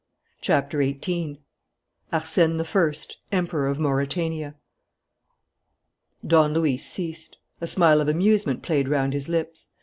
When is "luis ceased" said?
6.55-7.37